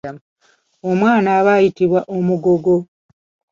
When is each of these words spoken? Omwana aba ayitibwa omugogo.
Omwana 0.89 1.29
aba 1.39 1.51
ayitibwa 1.57 1.99
omugogo. 2.17 2.73